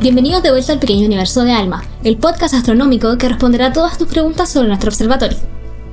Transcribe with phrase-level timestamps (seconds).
[0.00, 3.98] Bienvenidos de vuelta al pequeño universo de ALMA, el podcast astronómico que responderá a todas
[3.98, 5.36] tus preguntas sobre nuestro observatorio.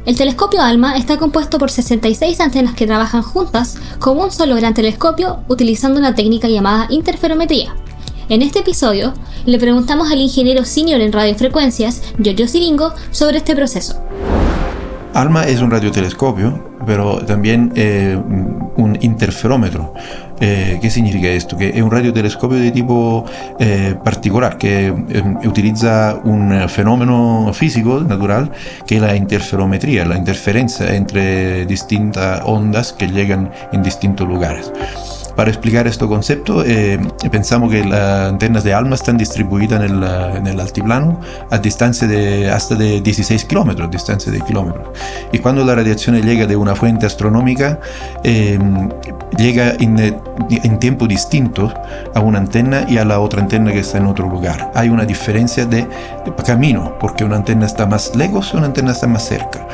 [0.05, 4.73] El telescopio ALMA está compuesto por 66 antenas que trabajan juntas como un solo gran
[4.73, 7.75] telescopio utilizando una técnica llamada interferometría.
[8.29, 9.13] En este episodio,
[9.45, 14.06] le preguntamos al ingeniero senior en radiofrecuencias, Giorgio Siringo, sobre este proceso.
[15.17, 18.15] ALMA es un radiotelescopio, pero también eh,
[18.75, 19.91] un interferómetro.
[20.39, 21.57] Eh, ¿Qué significa esto?
[21.57, 23.25] Que es un radiotelescopio de tipo
[23.59, 24.93] eh, particular que
[25.43, 28.51] utiliza un fenómeno físico natural
[28.85, 34.71] que es la interferometría, la interferencia entre distintas ondas que llegan en distintos lugares.
[35.37, 36.99] Para explicar este concepto, eh,
[37.31, 42.73] pensamos que las antenas de ALMA están distribuidas en el, altiplano a distancia de hasta
[42.73, 44.87] de 16 kilómetros, distancia de kilómetros.
[45.31, 47.79] Y cuando la radiación llega de una fuente astronómica,
[48.23, 48.57] eh,
[49.37, 51.71] llega en, tiempo distinto
[52.15, 54.71] a una antena y a la otra antena que está en otro lugar.
[54.73, 55.81] Hay una diferencia de,
[56.25, 59.67] de camino, porque una antena está más lejos y una antena está más cerca.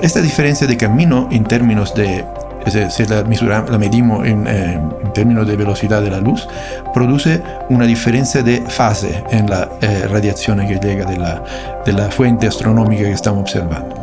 [0.00, 2.24] Esta diferencia de camino en términos de
[2.70, 6.46] si la, la medimos en, eh, en, términos de velocidad de la luz,
[6.94, 11.42] produce una diferencia de fase en la eh, radiación que llega de la,
[11.84, 13.94] de la fuente astronómica que estamos observando.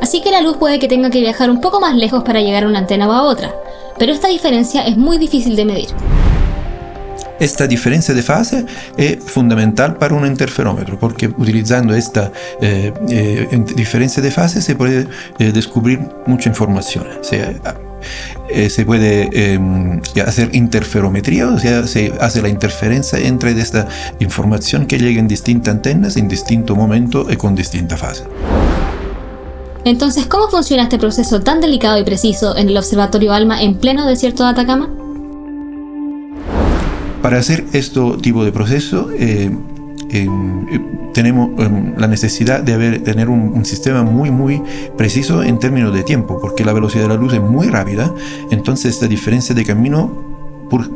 [0.00, 2.64] Así que la luz puede que tenga que viajar un poco más lejos para llegar
[2.64, 3.54] a una antena o a otra,
[3.98, 5.88] pero esta diferencia es muy difícil de medir.
[7.42, 8.64] Esta diferencia de fase
[8.96, 12.30] es fundamental para un interferómetro porque utilizando esta
[12.60, 15.08] eh, eh, diferencia de fase se puede
[15.40, 17.04] eh, descubrir mucha información.
[18.50, 23.88] Eh, se puede em, hacer interferometría, o sea, se hace la interferencia entre esta
[24.20, 28.24] información que llega en distintas antenas en distinto momento y con distinta fase.
[29.84, 34.06] Entonces, ¿cómo funciona este proceso tan delicado y preciso en el Observatorio ALMA en pleno
[34.06, 34.88] desierto de Atacama?
[37.20, 39.50] Para hacer este tipo de proceso, eh,
[40.12, 40.28] eh,
[41.14, 44.62] tenemos em, la necesidad de haber, tener un, sistema muy, muy
[44.96, 48.12] preciso en términos de tiempo, porque la velocidad de la luz es muy rápida,
[48.50, 50.32] entonces esta diferencia de camino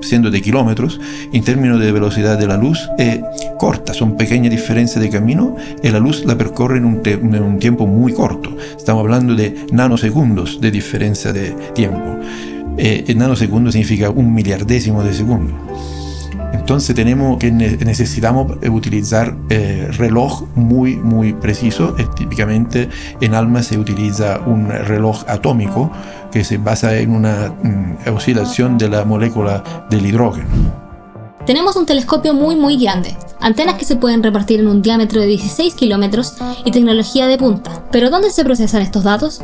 [0.00, 1.00] siendo de kilómetros,
[1.32, 3.20] en términos de velocidad de la luz, es
[3.58, 7.58] corta, son pequeñas diferencias de camino y la luz la percorre en un, en un
[7.58, 8.56] tiempo muy corto.
[8.76, 12.18] Estamos hablando de nanosegundos de diferencia de tiempo.
[12.78, 15.54] Eh, nanosegundo significa un miliardésimo de segundo.
[16.58, 21.94] Entonces tenemos que necesitamos utilizar eh, reloj muy muy preciso.
[21.98, 22.88] Eh, típicamente
[23.20, 25.90] en ALMA se utiliza un reloj atómico
[26.32, 30.48] que se basa en una mm, oscilación de la molécula del hidrógeno.
[31.44, 35.28] Tenemos un telescopio muy muy grande, antenas que se pueden repartir en un diámetro de
[35.28, 36.34] 16 kilómetros
[36.64, 37.84] y tecnología de punta.
[37.92, 39.40] Pero ¿dónde se procesan estos datos?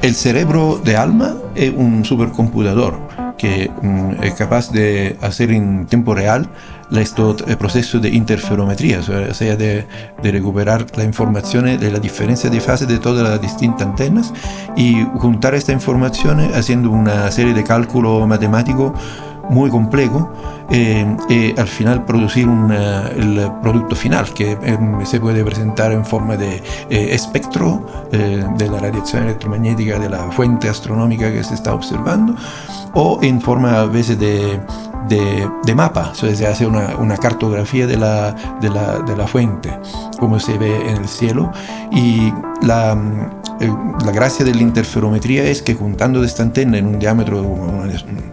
[0.00, 6.14] El cerebro de ALMA es un supercomputador que mm, es capaz de hacer en tiempo
[6.14, 6.48] real
[6.90, 9.84] el proceso de interferometría, o sea, de,
[10.22, 14.32] de, recuperar la información de la diferencia de fase de todas las distintas antenas
[14.76, 18.92] y juntar esta información haciendo una serie de cálculos matemáticos
[19.50, 20.32] muy complejo
[20.70, 26.36] eh, y al final producir el producto final que eh, se puede presentar en forma
[26.36, 26.56] de
[26.90, 32.36] eh, espectro de la radiación electromagnética de la fuente astronómica que se está observando
[32.94, 34.60] o en forma a veces de,
[35.08, 39.26] de, mapa, o sea, se hace una, una cartografía de la, de, la, de la,
[39.26, 39.76] fuente,
[40.18, 41.50] como se ve en el cielo.
[41.90, 42.32] Y
[42.62, 42.96] la,
[43.68, 47.42] la gracia de la interferometría es que juntando esta antena en un diámetro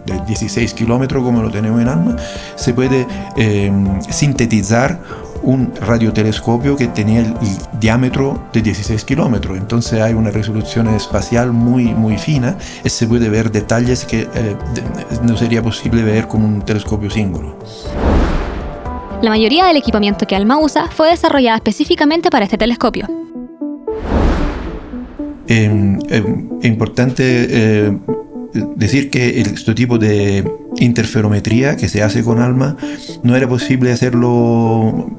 [0.05, 2.15] de 16 kilómetros, como lo tenemos en ALMA,
[2.55, 3.71] se puede eh,
[4.09, 4.99] sintetizar
[5.43, 7.33] un radiotelescopio que tenía el,
[7.79, 9.57] diámetro de 16 kilómetros.
[9.57, 14.55] Entonces hay una resolución espacial muy, muy fina y se puede ver detalles que eh,
[15.23, 17.53] no sería posible ver con un telescopio singular.
[19.21, 23.20] La mayoría del equipamiento que ALMA usa fue desarrollada específicamente para este telescopio.
[25.51, 27.97] Em, em, es importante eh,
[28.77, 32.77] decir que este tipo de interferometría que se hace con ALMA
[33.23, 35.09] no era posible hacerlo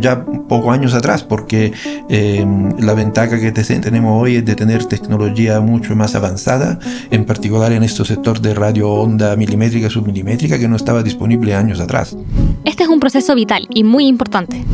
[0.00, 1.72] ya pocos años atrás, porque
[2.08, 6.80] em, la ventaja que tenemos hoy es de tener tecnología mucho más avanzada,
[7.12, 11.78] en particular en este sector de radio onda milimétrica, submilimétrica, que no estaba disponible años
[11.78, 12.16] atrás.
[12.64, 14.64] Este es un proceso vital y muy importante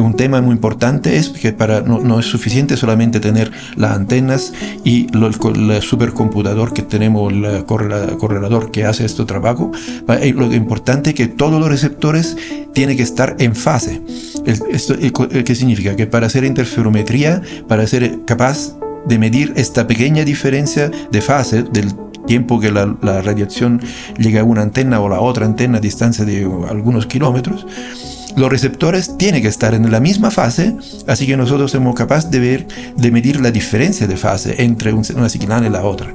[0.00, 4.52] un tema muy importante es que para, no, es suficiente solamente tener las antenas
[4.84, 9.72] y el, supercomputador que tenemos, el correlador que hace este trabajo.
[10.08, 12.36] Eh, lo importante es que todos los receptores
[12.72, 14.02] tienen que estar en fase.
[14.46, 14.94] Esto,
[15.44, 15.96] ¿Qué significa?
[15.96, 18.76] Que para hacer interferometría, para ser capaz
[19.06, 21.92] de medir esta pequeña diferencia de fase del
[22.26, 22.86] tiempo que la,
[23.22, 23.80] radiación
[24.18, 27.66] llega a una antena o la otra antena a distancia de algunos kilómetros,
[28.36, 30.76] los receptores tienen que estar en la misma fase,
[31.06, 32.66] así que nosotros somos capaces de ver,
[32.96, 36.14] de medir la diferencia de fase entre una señal y la otra.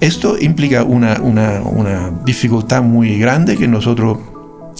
[0.00, 4.18] Esto implica una, una, una dificultad muy grande que nosotros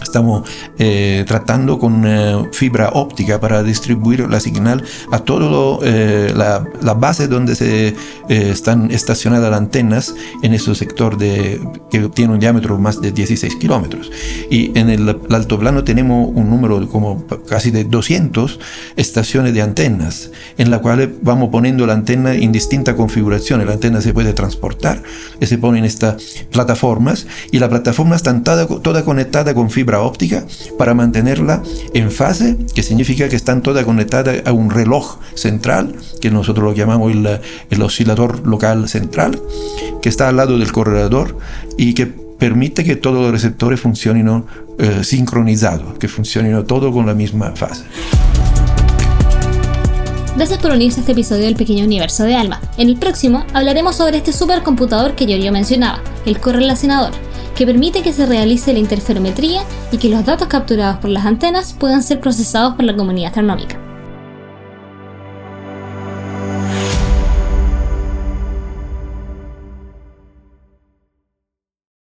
[0.03, 0.49] Estamos
[0.79, 4.83] eh, tratando con eh, fibra óptica para distribuir la señal
[5.13, 7.95] a toda eh, la, la, base donde se
[8.29, 11.61] están estacionadas las antenas en ese sector de,
[11.91, 14.11] que tiene un diámetro más de 16 kilómetros.
[14.51, 18.61] Y en el, el, alto plano tenemos un número como casi de 200
[18.97, 23.65] estaciones de antenas en la cual vamos poniendo la antena en distinta configuración.
[23.67, 25.03] La antena se puede transportar
[25.41, 30.45] se pone en estas plataformas y la plataforma está toda conectada con fibra óptica
[30.79, 36.31] para mantenerla en fase, que significa que están todas conectadas a un reloj central, que
[36.31, 39.41] nosotros lo llamamos el, oscilador local central,
[40.01, 41.37] que está al lado del corredor
[41.77, 44.45] y que permite que todos los receptores funcionen
[44.79, 47.85] eh, sincronizados, que funcionen todos con la misma fase.
[50.37, 52.61] Gracias por unirse a este episodio del Pequeño Universo de Alma.
[52.79, 57.13] En el próximo hablaremos sobre este supercomputador que yo ya mencionaba, el correlacionador
[57.57, 61.73] que permite que se realice la interferometría y que los datos capturados por las antenas
[61.73, 63.80] puedan ser procesados por la comunidad astronómica.